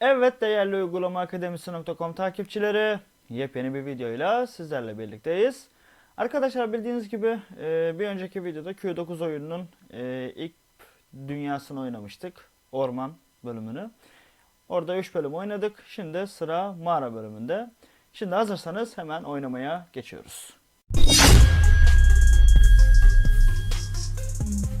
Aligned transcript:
Evet 0.00 0.40
değerli 0.40 0.76
uygulama 0.76 1.20
akademisi.com 1.20 2.12
takipçileri 2.12 2.98
yepyeni 3.30 3.74
bir 3.74 3.86
videoyla 3.86 4.46
sizlerle 4.46 4.98
birlikteyiz. 4.98 5.68
Arkadaşlar 6.16 6.72
bildiğiniz 6.72 7.08
gibi 7.08 7.38
e, 7.60 7.98
bir 7.98 8.06
önceki 8.06 8.44
videoda 8.44 8.72
Q9 8.72 9.24
oyununun 9.24 9.68
e, 9.92 10.32
ilk 10.36 10.52
dünyasını 11.28 11.80
oynamıştık. 11.80 12.50
Orman 12.72 13.12
bölümünü. 13.44 13.90
Orada 14.68 14.96
3 14.96 15.14
bölüm 15.14 15.34
oynadık. 15.34 15.82
Şimdi 15.88 16.26
sıra 16.26 16.72
mağara 16.72 17.14
bölümünde. 17.14 17.70
Şimdi 18.12 18.34
hazırsanız 18.34 18.98
hemen 18.98 19.22
oynamaya 19.22 19.86
geçiyoruz. 19.92 20.56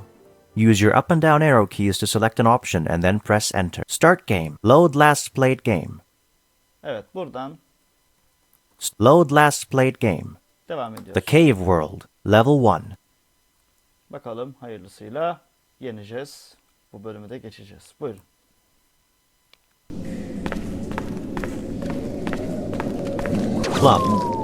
Use 0.55 0.79
your 0.79 0.95
up 0.95 1.11
and 1.11 1.21
down 1.21 1.43
arrow 1.43 1.67
keys 1.67 1.97
to 1.97 2.07
select 2.07 2.39
an 2.39 2.47
option 2.47 2.87
and 2.87 3.03
then 3.03 3.19
press 3.19 3.53
enter. 3.53 3.83
Start 3.85 4.25
game. 4.25 4.57
Load 4.63 4.95
last 4.95 5.33
played 5.33 5.65
game. 5.65 6.01
Evet 6.83 7.05
buradan 7.15 7.57
Load 9.01 9.31
last 9.31 9.69
played 9.69 9.99
game. 9.99 10.37
devam 10.69 10.93
ediyoruz. 10.93 11.13
The 11.13 11.31
Cave 11.31 11.57
World. 11.57 12.01
Level 12.25 12.81
1. 12.89 12.95
Bakalım 14.09 14.55
hayırlısıyla 14.59 15.41
yeneceğiz. 15.79 16.55
Bu 16.93 17.03
bölümü 17.03 17.29
de 17.29 17.37
geçeceğiz. 17.37 17.93
Buyurun. 17.99 18.21
Club. 23.79 24.34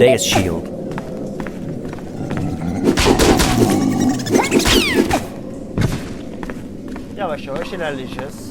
Deus 0.00 0.22
Shield. 0.22 0.66
Yavaş 7.16 7.46
yavaş 7.46 7.72
ilerleyeceğiz. 7.72 8.45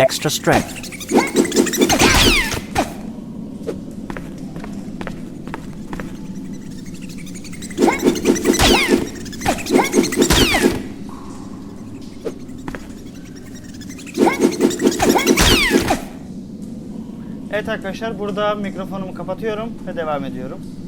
Extra 0.00 0.30
strength. 0.30 0.66
Evet 17.52 17.68
arkadaşlar 17.68 18.18
burada 18.18 18.54
mikrofonumu 18.54 19.14
kapatıyorum 19.14 19.72
ve 19.86 19.96
devam 19.96 20.24
ediyorum. 20.24 20.79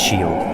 Shield. 0.00 0.53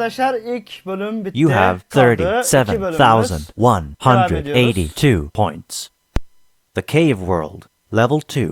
Arkadaşlar 0.00 0.34
ilk 0.34 0.86
bölüm 0.86 1.24
bitti. 1.24 1.40
You 1.40 1.52
have 1.52 1.78
Kaldı 1.88 2.14
iki 2.14 2.80
bölümümüz. 2.80 3.50
37,182 3.56 5.30
points. 5.34 5.88
The 6.74 6.82
Cave 6.86 7.18
World, 7.18 7.62
Level 7.92 8.20
2. 8.20 8.48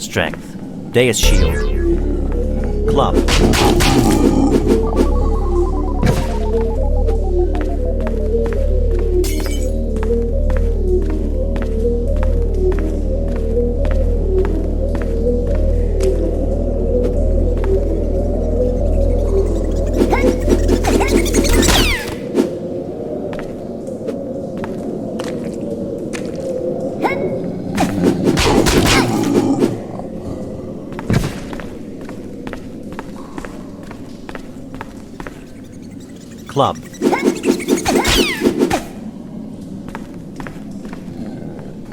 Strength. 0.00 0.56
Deus 0.92 1.18
Shield. 1.18 2.88
Club. 2.88 4.19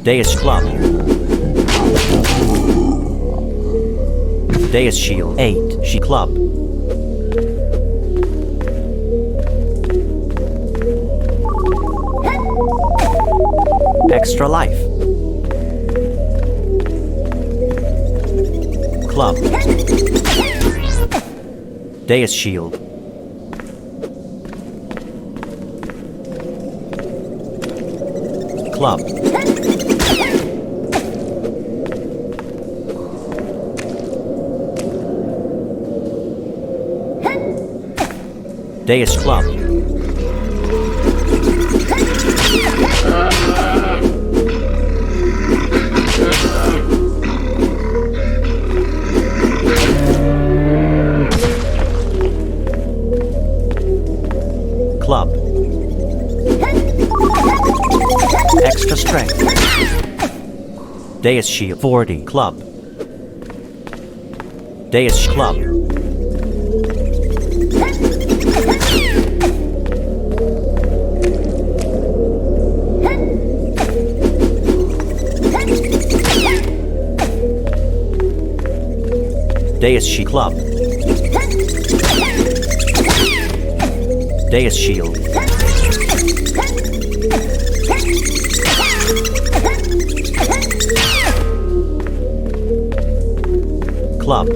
Deus 0.08 0.38
Club. 0.38 0.64
Deus 4.72 4.98
Shield. 4.98 5.38
8. 5.38 5.86
She 5.86 6.00
Club. 6.00 6.30
Extra 14.14 14.48
Life. 14.48 14.80
Club. 19.10 19.36
Deus 22.08 22.32
Shield. 22.32 22.80
Club. 28.74 29.37
Deus 38.88 39.18
Club. 39.18 39.44
Club. 55.02 55.34
Extra 58.64 58.96
strength. 58.96 59.38
Deus 61.22 61.46
Shield 61.46 61.82
40 61.82 62.24
Club. 62.24 62.58
Deus 64.92 65.28
Club. 65.28 65.77
Deus 79.88 80.20
Club. 80.26 80.54
Deus 84.52 84.76
Shield. 84.76 85.16
Club. 94.20 94.50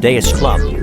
Deus 0.00 0.32
Club. 0.32 0.79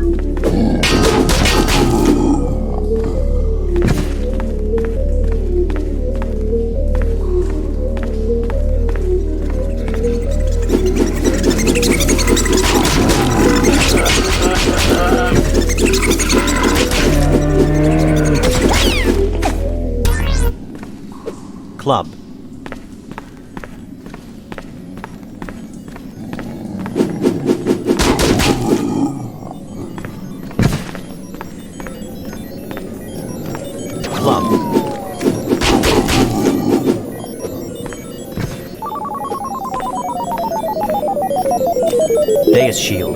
Deus 42.68 42.80
Shield. 42.80 43.16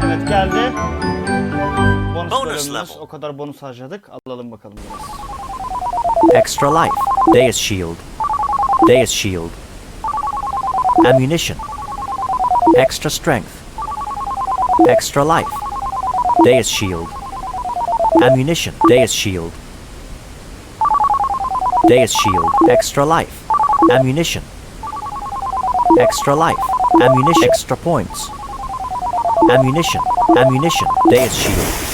Evet 0.07 0.29
geldi. 0.29 0.73
Bonus, 2.15 2.33
Bonus 2.33 2.69
level. 2.69 2.87
O 3.01 3.07
kadar 3.07 3.39
bonus 3.39 3.63
harcadık. 3.63 4.09
Alalım 4.27 4.51
bakalım 4.51 4.77
biraz. 4.77 5.01
Extra 6.43 6.81
life. 6.83 6.95
Deus 7.35 7.57
Shield. 7.57 7.97
Deus 8.89 9.11
Shield. 9.11 9.51
Ammunition. 11.07 11.59
Extra 12.77 13.09
strength. 13.09 13.63
Extra 14.87 15.25
life. 15.25 15.49
Deus 16.45 16.69
Shield. 16.69 17.09
Ammunition. 18.23 18.75
Deus 18.87 19.13
Shield. 19.13 19.51
Deus 21.89 22.13
Shield. 22.13 22.53
Extra 22.69 23.03
life. 23.03 23.49
Ammunition. 23.91 24.43
Extra 25.99 26.35
life. 26.35 26.63
Ammunition. 27.01 27.45
Extra 27.45 27.79
points. 27.79 28.29
Ammunition. 29.51 30.03
Ammunition. 30.37 30.89
Deus 31.11 31.33
Shield. 31.33 31.87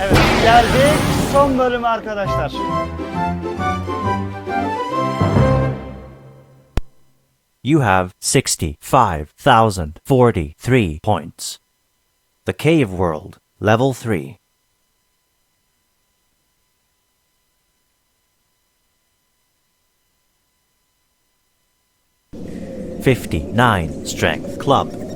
Evet 0.00 0.18
geldik 0.42 1.00
son 1.32 1.58
bölüme 1.58 1.88
arkadaşlar. 1.88 2.52
You 7.62 7.80
have 7.80 8.14
65,043 8.20 11.00
points. 11.02 11.58
The 12.44 12.52
Cave 12.52 12.92
World, 12.92 13.40
Level 13.58 13.92
3. 13.92 14.38
Fifty-nine 23.02 24.06
Strength 24.06 24.58
Club. 24.58 25.07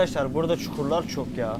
Arkadaşlar 0.00 0.34
burada 0.34 0.56
çukurlar 0.56 1.08
çok 1.08 1.26
ya. 1.36 1.56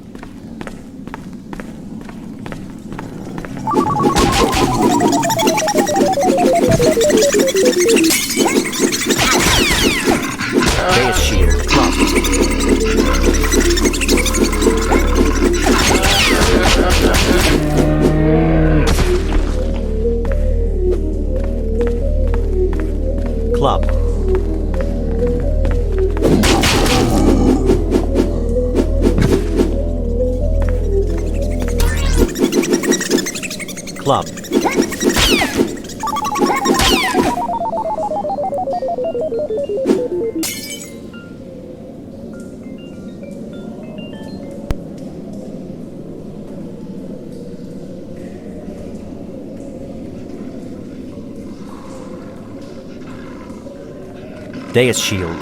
Deus 54.73 55.01
Shield. 55.01 55.41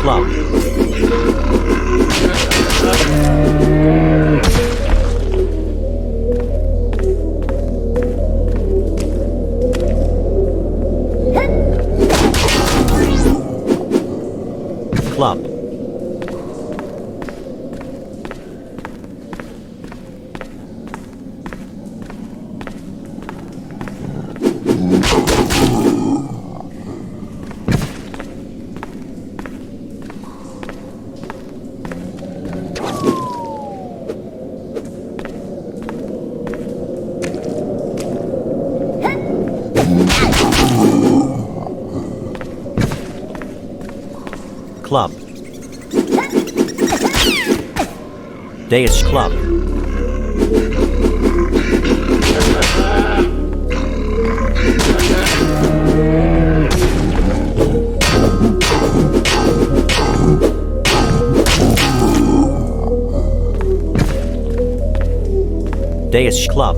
Club. 0.00 0.26
Club. 15.14 15.51
Club. 44.92 45.10
Club. 49.04 49.32
Deus 66.10 66.46
Club. 66.48 66.76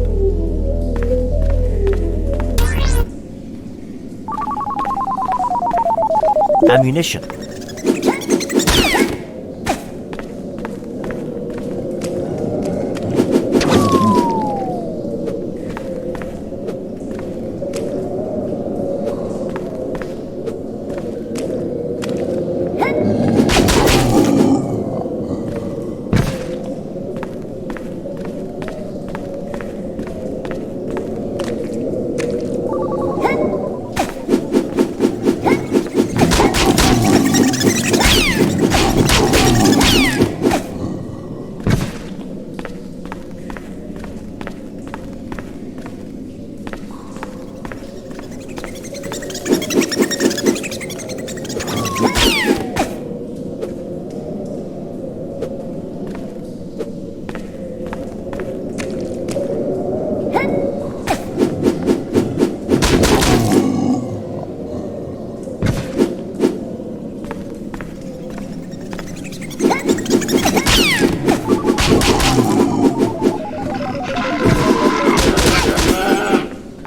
ammunition. 6.70 7.33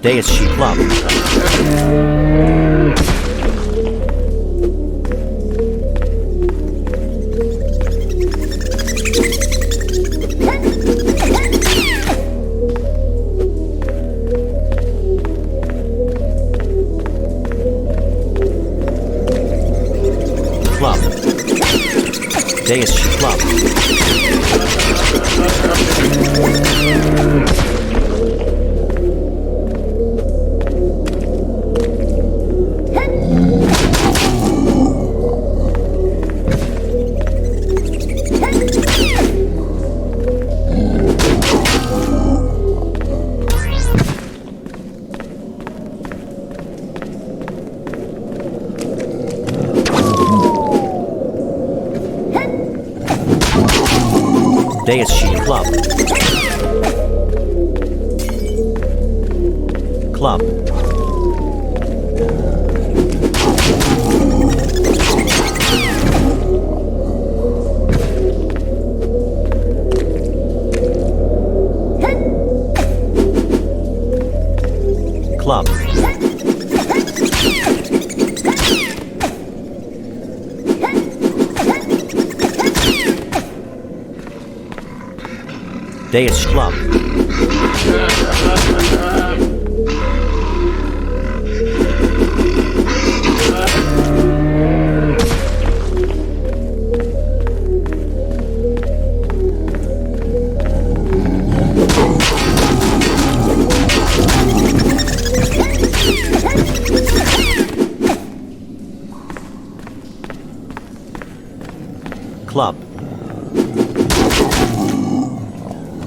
Deus 0.02 0.40
Club. 0.56 0.78
Club. 0.78 1.18
Deus 54.88 55.12
Club. 55.44 55.66
Club. 60.14 60.42
Club. 75.38 76.17
Deus 86.18 86.48
Club. 86.48 86.74
Club. 87.86 89.17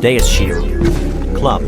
Deus 0.00 0.26
Shield. 0.26 0.64
Club. 1.34 1.60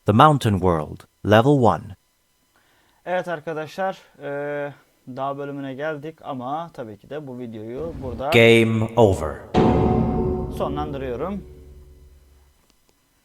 The 0.05 0.13
Mountain 0.13 0.59
World, 0.61 1.05
Level 1.23 1.61
1. 1.61 1.81
Evet 3.05 3.27
arkadaşlar, 3.27 3.97
eee 4.21 4.73
daha 5.15 5.37
bölümüne 5.37 5.73
geldik 5.73 6.19
ama 6.23 6.69
tabii 6.73 6.97
ki 6.97 7.09
de 7.09 7.27
bu 7.27 7.39
videoyu 7.39 7.93
burada 8.03 8.29
Game 8.29 8.89
over. 8.95 9.35
sonlandırıyorum. 10.57 11.56